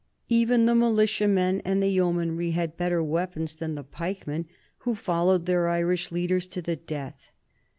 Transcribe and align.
Even 0.29 0.65
the 0.65 0.73
militiamen 0.73 1.61
and 1.63 1.83
the 1.83 1.87
yeomanry 1.87 2.49
had 2.53 2.75
better 2.75 3.03
weapons 3.03 3.55
than 3.57 3.75
the 3.75 3.83
pikemen 3.83 4.47
who 4.79 4.95
followed 4.95 5.45
their 5.45 5.67
Irish 5.67 6.11
leaders 6.11 6.47
to 6.47 6.59
the 6.59 6.75
death. 6.75 7.31